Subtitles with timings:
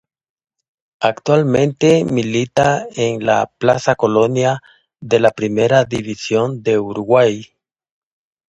[1.01, 4.59] Actualmente milita en el Plaza Colonia
[4.99, 7.45] de la Primera División de Uruguay.